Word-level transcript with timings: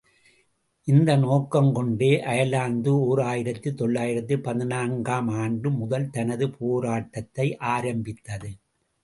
இந்த 0.87 1.09
நோக்கங் 1.17 1.69
கொண்டே 1.71 2.09
அயர்லாந்து 2.21 2.91
ஓர் 3.01 3.21
ஆயிரத்து 3.21 3.71
தொள்ளாயிரத்து 3.73 4.37
பதினான்கு 4.39 5.11
ஆம் 5.11 5.29
ஆண்டு 5.43 5.71
முதல் 5.71 6.09
தனது 6.09 6.47
போராட்டத்தை 6.59 7.47
ஆரம்பித்தது. 7.75 8.51